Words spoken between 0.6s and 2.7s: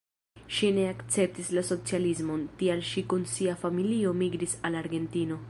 ne akceptis la socialismon,